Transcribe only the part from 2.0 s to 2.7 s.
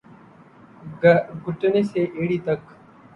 ایڑی تک